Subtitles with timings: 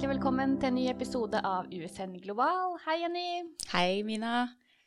[0.00, 2.70] hjertelig velkommen til en ny episode av USN Global.
[2.86, 3.24] Hei, Jenny.
[3.68, 4.46] Hei, Mina.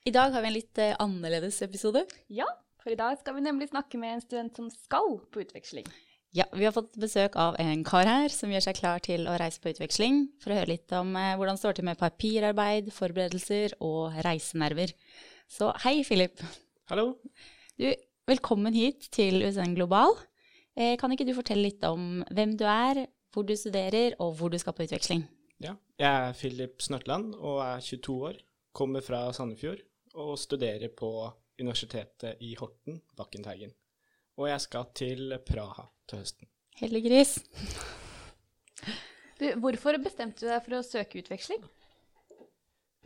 [0.09, 2.01] I dag har vi en litt uh, annerledes episode.
[2.33, 2.47] Ja,
[2.81, 5.85] for i dag skal vi nemlig snakke med en student som skal på utveksling.
[6.33, 9.37] Ja, vi har fått besøk av en kar her som gjør seg klar til å
[9.37, 12.89] reise på utveksling, for å høre litt om uh, hvordan det står til med papirarbeid,
[12.97, 14.97] forberedelser og reisenerver.
[15.45, 16.41] Så hei, Philip.
[16.89, 17.19] Hallo.
[17.77, 17.91] Du,
[18.33, 20.17] velkommen hit til USN Global.
[20.73, 24.53] Eh, kan ikke du fortelle litt om hvem du er, hvor du studerer og hvor
[24.53, 25.25] du skal på utveksling?
[25.63, 28.41] Ja, jeg er Philip Snørtland og er 22 år.
[28.73, 29.81] Kommer fra Sandefjord
[30.19, 31.09] og studerer på
[31.61, 33.73] Universitetet i Horten, Bakkenteigen.
[34.37, 36.49] Og jeg skal til Praha til høsten.
[36.79, 37.37] Heldiggris.
[39.37, 41.61] Du, hvorfor bestemte du deg for å søke utveksling?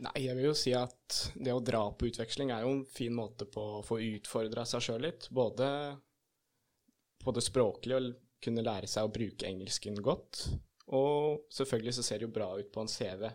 [0.04, 3.14] Nei, jeg vil jo si at det å dra på utveksling er jo en fin
[3.14, 5.26] måte på å få utfordra seg sjøl litt.
[5.34, 5.68] Både
[7.18, 8.12] på det språklige og
[8.44, 10.44] kunne lære seg å bruke engelsken godt.
[10.94, 13.28] Og selvfølgelig så ser det jo bra ut på en CV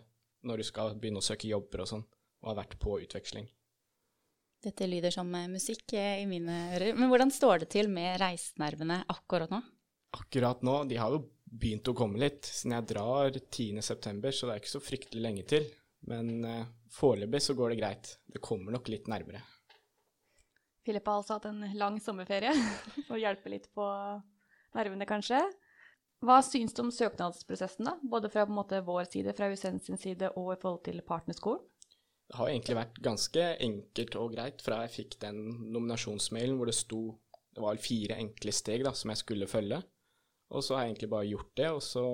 [0.44, 2.02] når du skal begynne å søke jobber og sånn,
[2.42, 3.46] og har vært på utveksling.
[4.64, 6.96] Dette lyder som eh, musikk eh, i mine ører.
[6.96, 9.60] Men hvordan står det til med reisenervene akkurat nå?
[10.16, 13.82] Akkurat nå, de har jo begynt å komme litt, siden jeg drar 10.9.,
[14.32, 15.66] så det er ikke så fryktelig lenge til.
[16.08, 18.14] Men eh, foreløpig så går det greit.
[18.24, 19.44] Det kommer nok litt nærmere.
[20.84, 22.52] Philip har altså hatt en lang sommerferie
[23.10, 23.84] og hjelper litt på
[24.76, 25.40] nervene, kanskje.
[26.24, 27.96] Hva syns du om søknadsprosessen, da?
[28.00, 31.62] Både fra måte, vår side, fra USN sin side, og i forhold til partnerskolen?
[32.24, 35.42] Det har egentlig vært ganske enkelt og greit fra jeg fikk den
[35.74, 37.02] nominasjonsmailen hvor det sto
[37.54, 39.78] det var fire enkle steg da, som jeg skulle følge.
[40.54, 42.04] Og så har jeg egentlig bare gjort det, og så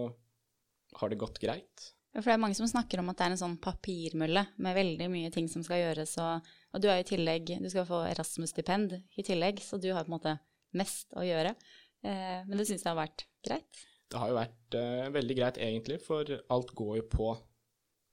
[1.01, 1.87] har det gått greit.
[2.13, 5.07] For det er mange som snakker om at det er en sånn papirmølle med veldig
[5.13, 8.97] mye ting som skal gjøres, og, og du er i tillegg Du skal få Erasmus-stipend
[8.99, 10.37] i tillegg, så du har på en måte
[10.77, 11.55] mest å gjøre.
[12.03, 13.83] Eh, men du syns det har vært greit?
[14.11, 17.33] Det har jo vært eh, veldig greit egentlig, for alt går jo på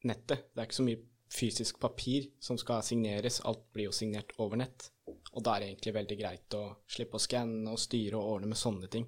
[0.07, 0.51] nettet.
[0.53, 4.59] Det er ikke så mye fysisk papir som skal signeres, alt blir jo signert over
[4.61, 4.89] nett.
[5.33, 8.51] Og da er det egentlig veldig greit å slippe å skanne og styre og ordne
[8.51, 9.07] med sånne ting.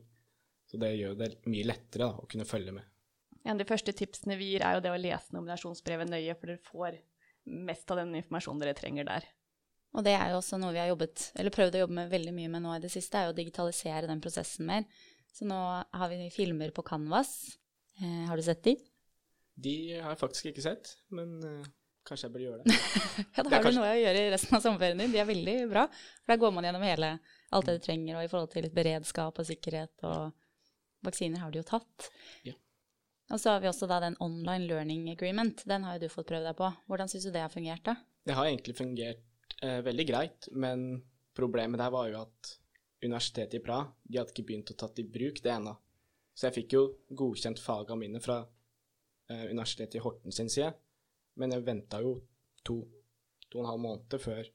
[0.70, 2.86] Så det gjør det mye lettere da, å kunne følge med.
[3.46, 6.52] En av de første tipsene vi gir, er jo det å lese nominasjonsbrevet nøye, for
[6.52, 7.00] dere får
[7.70, 9.26] mest av den informasjonen dere trenger der.
[9.98, 12.34] Og det er jo også noe vi har jobbet, eller prøvd å jobbe med veldig
[12.36, 14.86] mye med nå i det siste, er jo å digitalisere den prosessen mer.
[15.34, 17.58] Så nå har vi filmer på Canvas.
[17.98, 18.76] Eh, har du sett de?
[19.60, 21.72] De har jeg faktisk ikke sett, men eh,
[22.08, 22.78] kanskje jeg burde gjøre det.
[23.36, 23.74] ja, da har kanskje...
[23.74, 25.14] du noe å gjøre i resten av sommerferien din.
[25.16, 25.88] De er veldig bra.
[26.22, 27.12] For da går man gjennom hele
[27.50, 30.30] alt det du trenger, og i forhold til litt beredskap og sikkerhet og
[31.06, 32.12] vaksiner har du jo tatt.
[32.46, 32.54] Ja.
[33.30, 35.62] Og så har vi også da den online learning agreement.
[35.70, 36.70] Den har jo du fått prøvd deg på.
[36.90, 37.98] Hvordan syns du det har fungert, da?
[38.26, 39.22] Det har egentlig fungert
[39.64, 41.02] eh, veldig greit, men
[41.36, 42.56] problemet der var jo at
[43.03, 45.75] universitetet i Praha de hadde ikke begynt å tatt i bruk det ennå.
[46.36, 46.84] Så jeg fikk jo
[47.20, 50.72] godkjent fagene mine fra eh, universitetet i Horten sin side,
[51.40, 52.18] men jeg venta jo
[52.64, 52.81] to,
[53.47, 54.47] to og en halv måned før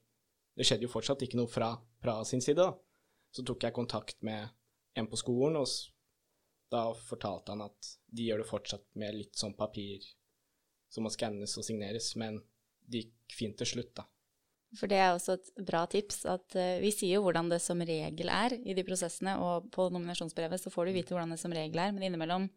[0.55, 2.71] Det skjedde jo fortsatt ikke noe fra Praha sin side, da.
[3.35, 4.53] Så tok jeg kontakt med
[4.95, 5.67] en på skolen, og
[6.71, 10.05] da fortalte han at de gjør det fortsatt med litt sånn papir
[10.87, 12.39] som må skannes og signeres, men
[12.87, 14.05] det gikk fint til slutt, da.
[14.75, 17.81] For det er også et bra tips at uh, vi sier jo hvordan det som
[17.85, 21.53] regel er i de prosessene, og på nominasjonsbrevet så får du vite hvordan det som
[21.55, 22.49] regel er, men innimellom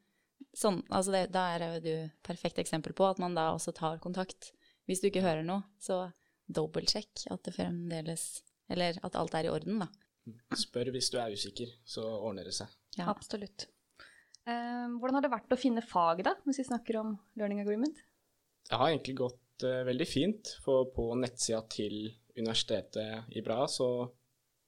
[0.56, 1.94] sånn, altså det, Da er jo du
[2.26, 4.52] perfekt eksempel på at man da også tar kontakt.
[4.88, 6.08] Hvis du ikke hører noe, så
[6.48, 8.28] dobbeltsjekk at det fremdeles
[8.72, 9.88] Eller at alt er i orden, da.
[10.58, 12.68] Spør hvis du er usikker, så ordner det seg.
[12.98, 13.06] Ja.
[13.08, 13.64] Absolutt.
[14.44, 17.96] Uh, hvordan har det vært å finne fag, da, hvis vi snakker om learning agreement?
[18.68, 22.08] Det har egentlig gått uh, veldig fint, for på nettsida til
[22.38, 23.88] universitetet i Bra så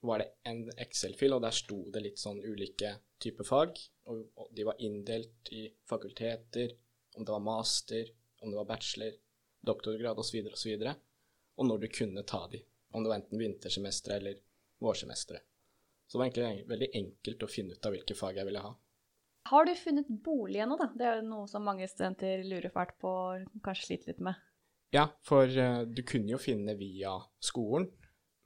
[0.01, 3.77] var det en Excel-fil, og der sto det litt sånn ulike typer fag.
[4.09, 6.73] Og, og de var inndelt i fakulteter,
[7.15, 8.09] om det var master,
[8.41, 9.13] om det var bachelor,
[9.61, 10.41] doktorgrad osv.
[10.49, 10.73] osv.
[10.81, 11.03] Og,
[11.61, 12.63] og når du kunne ta de.
[12.91, 14.39] Om det var enten vintersemesteret eller
[14.81, 15.45] vårsemesteret.
[16.07, 18.71] Så det var egentlig veldig enkelt å finne ut av hvilke fag jeg ville ha.
[19.51, 20.89] Har du funnet bolig ennå, da?
[20.97, 24.41] Det er jo noe som mange studenter lurer fælt på og kanskje sliter litt med.
[24.91, 27.87] Ja, for uh, du kunne jo finne via skolen,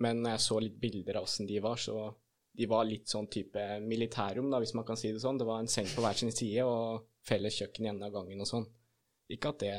[0.02, 2.12] men når jeg så litt bilder av åssen de var, så
[2.56, 5.40] de var litt sånn type militærrom, da, hvis man kan si det sånn.
[5.42, 8.44] Det var en seng på hver sin side og felles kjøkken i enden av gangen
[8.44, 8.68] og sånn.
[9.32, 9.76] Ikke at det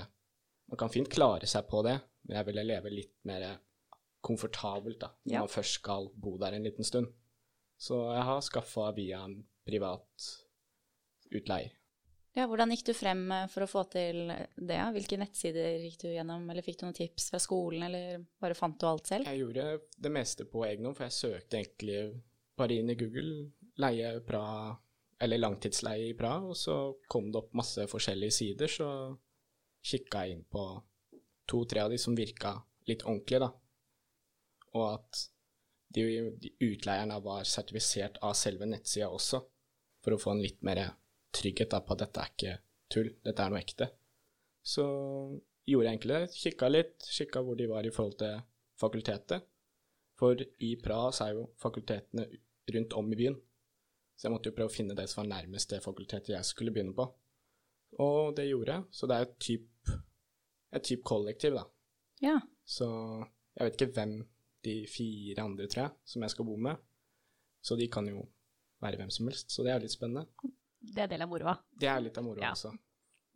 [0.67, 1.93] Man kan fint klare seg på det,
[2.27, 3.45] men jeg ville leve litt mer
[4.27, 5.43] komfortabelt da, når ja.
[5.45, 7.13] man først skal bo der en liten stund.
[7.79, 10.27] Så jeg har skaffa via en privat
[11.31, 11.71] utleier.
[12.37, 14.79] Ja, hvordan gikk du frem eh, for å få til det?
[14.93, 18.77] Hvilke nettsider gikk du gjennom, eller fikk du noen tips fra skolen, eller bare fant
[18.77, 19.31] du alt selv?
[19.31, 19.69] Jeg gjorde
[20.05, 22.01] det meste på egen hånd, for jeg søkte egentlig
[22.57, 23.47] bare inn i Google
[23.81, 24.75] leie Praha,
[25.25, 26.77] eller langtidsleie i Praha, og så
[27.09, 28.91] kom det opp masse forskjellige sider, så
[29.87, 30.67] kikka inn på
[31.49, 32.53] to-tre av de som virka
[32.91, 33.51] litt ordentlige, da.
[34.77, 35.25] Og at
[35.97, 36.05] de,
[36.37, 39.41] de utleierne var sertifisert av selve nettsida også,
[40.05, 40.85] for å få en litt mer
[41.37, 42.55] trygghet da, på at dette er ikke
[42.93, 43.91] tull, dette er noe ekte.
[44.67, 44.85] Så
[45.67, 46.39] gjorde jeg egentlig det.
[46.41, 48.41] Kikka litt, kikka hvor de var i forhold til
[48.81, 49.47] fakultetet.
[50.17, 52.27] For i Praha så er jo fakultetene
[52.75, 53.37] rundt om i byen.
[54.17, 56.73] Så jeg måtte jo prøve å finne det som var nærmest det fakultetet jeg skulle
[56.73, 57.05] begynne på.
[58.03, 58.87] Og det gjorde jeg.
[58.97, 59.93] Så det er et typ,
[60.73, 61.67] et typ kollektiv, da.
[62.25, 62.39] Ja.
[62.65, 62.89] Så
[63.57, 64.17] jeg vet ikke hvem
[64.67, 66.81] de fire andre, tror jeg, som jeg skal bo med.
[67.63, 68.25] Så de kan jo
[68.83, 69.53] være hvem som helst.
[69.53, 70.27] Så det er litt spennende.
[70.95, 71.57] Det er del av moroa.
[71.79, 72.53] Det er litt av moroa Ja.
[72.53, 72.73] også.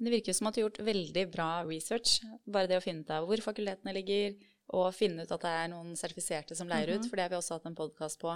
[0.01, 2.21] Det virker som at du har gjort veldig bra research.
[2.47, 4.39] Bare det å finne ut av hvor fakultetene ligger,
[4.73, 7.05] og finne ut at det er noen sertifiserte som leier ut.
[7.11, 8.33] For det har vi også hatt en podkast på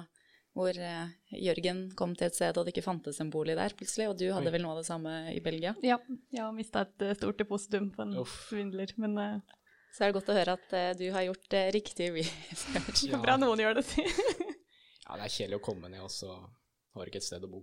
[0.54, 4.06] hvor eh, Jørgen kom til et sted og det ikke fantes en bolig der plutselig.
[4.12, 4.54] Og du hadde Oi.
[4.54, 5.74] vel noe av det samme i Belgia.
[5.82, 5.98] Ja,
[6.30, 8.36] jeg har mista et eh, stort depositum på en Uff.
[8.50, 9.58] svindler, men uh...
[9.94, 13.04] Så er det godt å høre at uh, du har gjort uh, riktig research.
[13.10, 13.20] Ja.
[13.22, 14.02] bra noen gjør det, si.
[14.02, 17.50] Ja, det er kjedelig å komme ned, og så har du ikke et sted å
[17.50, 17.60] bo.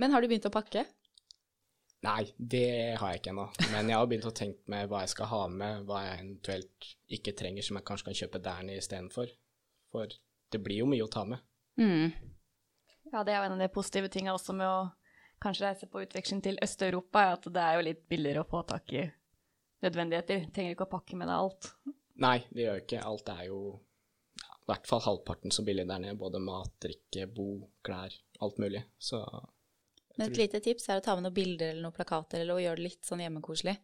[0.00, 0.84] Men har du begynt å pakke?
[2.04, 3.46] Nei, det har jeg ikke ennå.
[3.72, 6.88] Men jeg har begynt å tenke med hva jeg skal ha med, hva jeg eventuelt
[7.16, 9.30] ikke trenger som jeg kanskje kan kjøpe der nede istedenfor.
[9.94, 10.12] For
[10.52, 11.40] det blir jo mye å ta med.
[11.80, 12.12] Mm.
[13.12, 14.84] Ja, det er jo en av de positive tinga også med å
[15.44, 18.62] kanskje reise på utveksling til Øst-Europa, er at det er jo litt billigere å få
[18.68, 19.06] tak i
[19.84, 20.46] nødvendigheter.
[20.52, 21.72] Trenger ikke å pakke med deg alt.
[22.20, 23.02] Nei, det gjør jeg ikke.
[23.08, 23.58] Alt er jo
[24.44, 26.20] i hvert fall halvparten så billig der nede.
[26.20, 27.48] Både mat, drikke, bo,
[27.84, 28.14] klær,
[28.44, 28.84] alt mulig.
[29.00, 29.20] Så
[30.16, 32.62] Men et lite tips er å ta med noen bilder eller noen plakater, eller å
[32.62, 33.74] gjøre det litt sånn hjemmekoselig.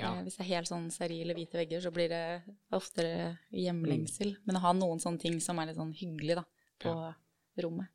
[0.00, 0.10] Ja.
[0.16, 2.22] Eh, Hvis det er helt sånn sterile hvite vegger, så blir det
[2.76, 4.34] oftere hjemlengsel.
[4.44, 6.44] Men å ha noen sånne ting som er litt sånn hyggelig da,
[6.84, 6.92] på
[7.64, 7.88] rommet.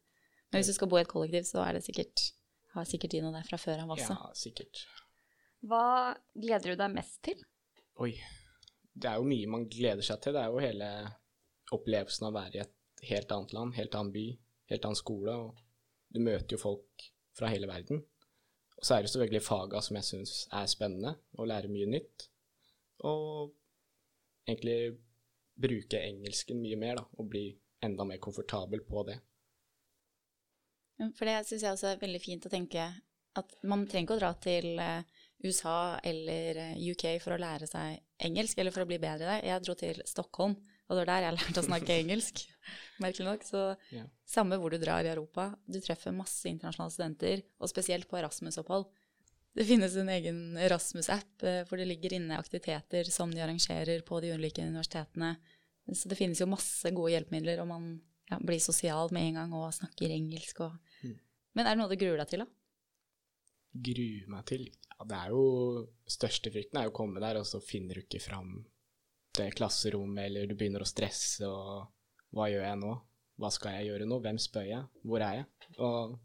[0.52, 2.32] Men hvis du skal bo i et kollektiv, så er det sikkert,
[2.74, 4.14] har sikkert de noe der fra før av også.
[4.18, 4.86] ja, sikkert.
[5.66, 7.42] Hva gleder du deg mest til?
[8.02, 8.14] Oi.
[8.96, 10.34] Det er jo mye man gleder seg til.
[10.38, 10.90] Det er jo hele
[11.76, 14.26] opplevelsen av å være i et helt annet land, helt annen by,
[14.72, 15.34] helt annen skole.
[15.36, 15.58] Og
[16.16, 18.02] du møter jo folk fra hele verden.
[18.76, 22.28] Og så er det selvfølgelig faga som jeg syns er spennende, å lære mye nytt.
[23.08, 23.54] Og
[24.48, 24.98] egentlig
[25.56, 27.48] bruke engelsken mye mer, da, og bli
[27.86, 29.20] enda mer komfortabel på det.
[31.16, 32.88] For det syns jeg også er veldig fint å tenke
[33.36, 35.78] at man trenger ikke å dra til eh, USA
[36.08, 39.40] eller eh, UK for å lære seg engelsk, eller for å bli bedre i det.
[39.50, 42.46] Jeg dro til Stockholm, og det var der jeg lærte å snakke engelsk,
[43.04, 43.48] merkelig nok.
[43.48, 43.64] Så
[43.94, 44.06] Ja.
[44.26, 48.88] samme hvor du drar i Europa, du treffer masse internasjonale studenter, og spesielt på Erasmus-opphold.
[49.56, 54.20] Det finnes en egen Erasmus-app eh, hvor det ligger inne aktiviteter som de arrangerer på
[54.20, 55.36] de ulike universitetene.
[55.94, 57.88] Så det finnes jo masse gode hjelpemidler, og man
[58.30, 60.60] ja, blir sosial med en gang og snakker engelsk.
[60.66, 60.76] Og...
[61.06, 61.18] Mm.
[61.56, 62.50] Men er det noe du gruer deg til, da?
[63.86, 64.66] Gruer meg til
[64.96, 65.42] Ja, det er jo
[66.08, 68.58] Største frykten er jo å komme der, og så finner du ikke fram
[69.36, 71.90] det klasserommet, eller du begynner å stresse, og
[72.36, 72.94] hva gjør jeg nå?
[73.40, 74.18] Hva skal jeg gjøre nå?
[74.24, 74.84] Hvem spør jeg?
[75.08, 75.46] Hvor er jeg?
[75.84, 76.16] Og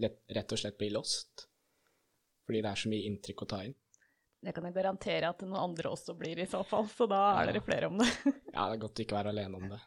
[0.00, 1.46] lett, rett og slett bli lost.
[2.44, 3.74] Fordi det er så mye inntrykk å ta inn.
[4.44, 7.46] Det kan jeg garantere at noen andre også blir i så fall, så da er
[7.46, 7.52] Ja.
[7.52, 8.08] dere flere om det.
[8.54, 9.80] Ja, det er godt å ikke være alene om det.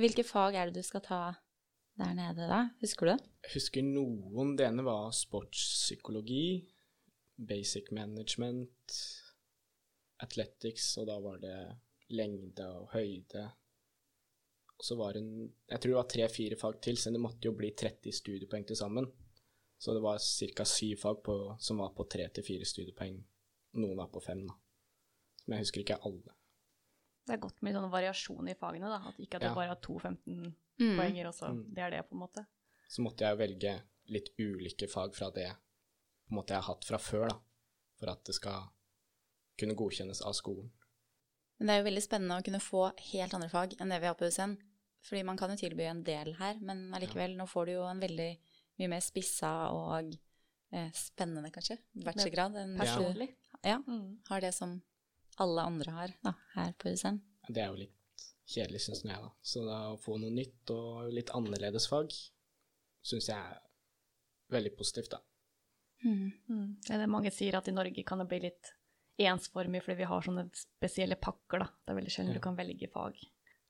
[0.00, 1.20] Hvilke fag er det du skal ta
[2.00, 2.60] der nede, da?
[2.82, 3.28] Husker du det?
[3.46, 4.56] Jeg husker noen.
[4.58, 6.66] Det ene var sportspsykologi,
[7.38, 8.96] basic management,
[10.24, 11.56] athletics, og da var det
[12.16, 13.46] lengde og høyde.
[14.80, 15.26] Og så var hun
[15.68, 18.76] Jeg tror det var tre-fire fag til, så det måtte jo bli 30 studiepoeng til
[18.80, 19.10] sammen.
[19.80, 20.64] Så det var ca.
[20.64, 23.20] syv fag på, som var på tre til fire studiepoeng.
[23.80, 24.54] Noen var på fem, da.
[25.46, 26.34] Men jeg husker ikke alle.
[27.26, 28.98] Det er godt med sånn variasjon i fagene, da.
[29.08, 29.48] At ikke at Ja.
[29.48, 31.26] det bare har to 15 Mm.
[31.28, 31.74] og så Mm.
[31.74, 32.46] det er det, på en måte.
[32.88, 35.52] så måtte jeg velge litt ulike fag fra det
[36.26, 37.38] på en måte jeg har hatt fra før, da,
[37.98, 38.68] for at det skal
[39.58, 40.70] kunne godkjennes av skolen.
[41.58, 44.06] Men det er jo veldig spennende å kunne få helt andre fag enn det vi
[44.06, 44.56] har på USN.
[45.02, 48.00] Fordi man kan jo tilby en del her, men allikevel, nå får du jo en
[48.02, 48.30] veldig
[48.80, 50.12] mye mer spissa og
[50.72, 53.30] eh, spennende, kanskje, bachelorgrad du Personlig.
[53.64, 54.18] ja, Mm.
[54.28, 54.82] har det som
[55.38, 57.20] alle andre har da, her på USN.
[57.48, 57.96] Det er jo litt
[58.46, 59.30] kjedelig, syns jeg, da.
[59.42, 62.10] Så da å få noe nytt og litt annerledes fag
[63.02, 63.58] syns jeg er
[64.50, 65.20] veldig positivt, da.
[66.04, 66.32] Mm.
[66.48, 66.76] Mm.
[66.86, 68.72] Det er mange sier, at i Norge kan det bli litt
[69.20, 71.68] ensformig fordi vi har sånne spesielle pakker, da.
[71.84, 72.38] Det er veldig sjelden Ja.
[72.38, 73.16] du kan velge fag.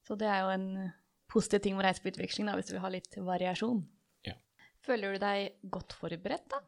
[0.07, 0.93] Så det er jo en
[1.31, 3.81] positiv ting med å reise på utveksling, da, hvis du vil ha litt variasjon.
[4.27, 4.37] Ja.
[4.85, 6.61] Føler du deg godt forberedt, da?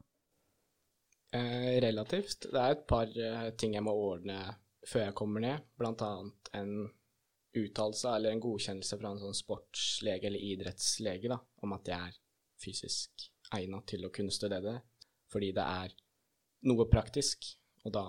[1.32, 2.50] Eh, relativt.
[2.52, 4.38] Det er et par eh, ting jeg må ordne
[4.84, 6.74] før jeg kommer ned, blant annet en
[7.56, 12.18] uttalelse eller en godkjennelse fra en sånn sportslege eller idrettslege da, om at jeg er
[12.62, 13.26] fysisk
[13.56, 14.78] egnet til å kunne studere det,
[15.32, 15.94] fordi det er
[16.68, 17.46] noe praktisk,
[17.84, 18.06] og da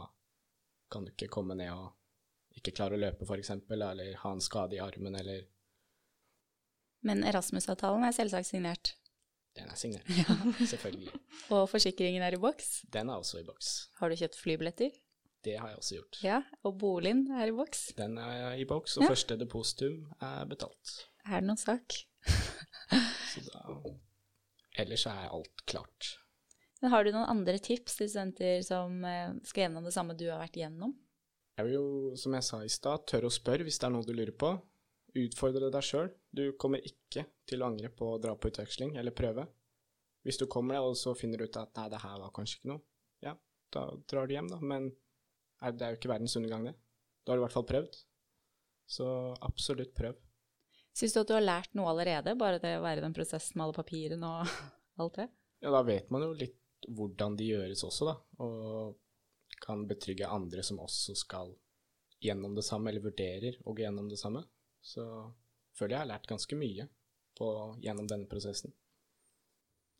[0.94, 4.78] kan du ikke komme ned og ikke klare å løpe, f.eks., eller ha en skade
[4.78, 5.48] i armen, eller
[7.04, 8.94] Men Erasmus-avtalen er selvsagt signert.
[9.58, 10.08] Den er signert.
[10.74, 11.12] Selvfølgelig.
[11.54, 12.80] Og forsikringen er i boks.
[12.94, 13.74] Den er også i boks.
[14.00, 14.96] Har du kjøpt flybilletter?
[15.44, 16.20] Det har jeg også gjort.
[16.24, 16.38] Ja.
[16.64, 17.90] Og boligen er i boks.
[17.98, 19.10] Den er i boks, og Ja.
[19.12, 20.94] første depositum er betalt.
[21.28, 22.00] Er det noen sak?
[23.34, 23.66] Så da
[24.80, 26.16] Ellers er alt klart.
[26.82, 30.26] Men har du noen andre tips til studenter som eh, skal gjennom det samme du
[30.32, 30.96] har vært gjennom?
[31.60, 31.84] Jeg vil jo,
[32.18, 34.50] som jeg sa i stad, tørre å spørre hvis det er noe du lurer på.
[35.14, 36.10] Utfordre deg sjøl.
[36.34, 39.46] Du kommer ikke til å angre på å dra på utveksling eller prøve.
[40.24, 42.72] Hvis du kommer og så finner du ut at nei, det her var kanskje ikke
[42.72, 42.82] noe,
[43.26, 43.36] ja,
[43.76, 44.60] da drar du hjem, da.
[44.64, 44.90] Men
[45.62, 46.76] det er jo ikke verdens undergang, det.
[47.24, 48.00] Da har du i hvert fall prøvd.
[48.90, 49.08] Så
[49.44, 50.18] absolutt prøv.
[50.94, 53.58] Syns du at du har lært noe allerede, bare det å være i den prosessen
[53.58, 54.58] med alle papirene og
[55.04, 55.30] alt det?
[55.64, 56.60] Ja, da vet man jo litt
[56.92, 58.16] hvordan de gjøres også, da.
[58.44, 61.54] Og kan betrygge andre som også skal
[62.24, 64.44] gjennom det samme, eller vurderer å gå gjennom det samme.
[64.84, 65.04] Så
[65.78, 66.86] føler jeg har lært ganske mye
[67.40, 67.48] på,
[67.82, 68.74] gjennom denne prosessen.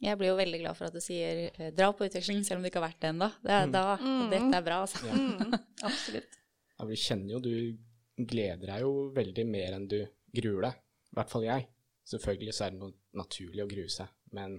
[0.04, 2.66] Jeg blir jo veldig glad for at du sier eh, dra på utveksling selv om
[2.66, 3.30] du ikke har vært det ennå.
[3.42, 3.72] Det, er- Mm.
[3.72, 4.30] da, Mm.
[4.34, 5.06] Dette er bra, altså.
[5.08, 5.14] Ja.
[5.14, 6.40] Mm, absolutt.
[6.80, 7.78] Ja, vi kjenner jo du
[8.18, 10.00] gleder deg jo veldig mer enn du
[10.36, 10.74] gruer deg.
[11.14, 11.68] I hvert fall jeg.
[12.10, 14.58] Selvfølgelig så er det noe naturlig å grue seg, men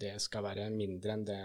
[0.00, 1.38] det skal være mindre enn det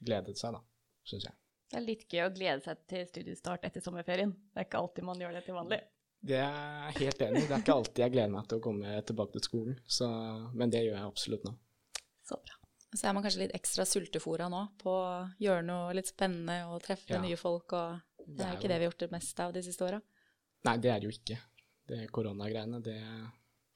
[0.00, 0.60] gledet seg, da,
[1.04, 1.34] syns jeg.
[1.68, 4.30] Det er litt gøy å glede seg til studiestart etter sommerferien.
[4.54, 5.80] Det er ikke alltid man gjør det til vanlig.
[6.20, 7.46] Det er jeg helt enig i.
[7.46, 10.08] Det er ikke alltid jeg gleder meg til å komme tilbake til skolen, så,
[10.58, 11.52] men det gjør jeg absolutt nå.
[12.26, 12.56] Så bra.
[12.96, 15.08] Så er man kanskje litt ekstra sultefora nå på å
[15.44, 17.20] gjøre noe litt spennende og treffe Ja.
[17.22, 19.62] nye folk, og det er jo ikke det vi har gjort det meste av de
[19.64, 20.00] siste åra.
[20.66, 21.36] Nei, det er det jo ikke.
[21.88, 22.96] Det koronagreiene, det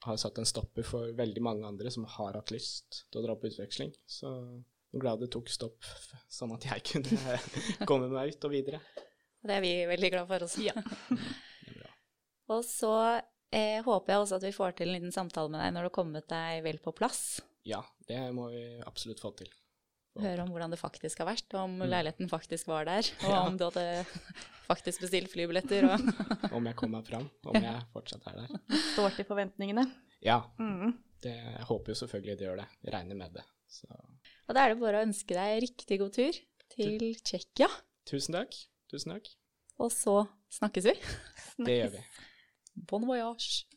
[0.03, 3.37] har satt en stopper for veldig mange andre som har hatt lyst til å dra
[3.39, 3.93] på utveksling.
[4.09, 5.87] Så jeg er glad det tok stopp,
[6.29, 7.39] sånn at jeg kunne
[7.87, 8.81] komme meg ut og videre.
[9.43, 10.61] Det er vi veldig glad for også.
[10.67, 10.75] Ja.
[12.53, 12.93] Og så
[13.53, 15.89] eh, håper jeg også at vi får til en liten samtale med deg når du
[15.91, 17.39] har kommet deg vel på plass.
[17.67, 19.49] Ja, det må vi absolutt få til.
[20.19, 21.87] Høre om hvordan det faktisk har vært, om Mm.
[21.89, 23.39] leiligheten faktisk var der, og Ja.
[23.47, 24.05] om du hadde
[24.69, 25.87] faktisk bestilt flybilletter.
[25.89, 28.59] Og Om jeg kommer meg fram, om jeg fortsatt er der.
[28.93, 29.87] Står til forventningene.
[30.21, 30.93] Ja, Mm.
[31.23, 32.67] det, jeg håper jo selvfølgelig det gjør det.
[32.83, 33.43] Jeg regner med det.
[33.73, 36.37] Så Og da er det bare å ønske deg riktig god tur
[36.75, 37.69] til Tsjekkia.
[38.05, 38.53] tusen takk.
[38.91, 39.31] Tusen takk.
[39.81, 40.93] Og så snakkes vi.
[41.65, 42.03] Det gjør vi.
[42.75, 43.67] Bon voyage.